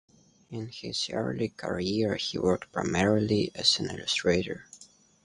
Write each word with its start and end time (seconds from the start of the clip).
In 0.49 0.69
his 0.69 1.11
early 1.11 1.49
career, 1.49 2.15
he 2.15 2.39
worked 2.39 2.71
primarily 2.71 3.51
as 3.53 3.77
an 3.79 3.91
illustrator. 3.91 4.65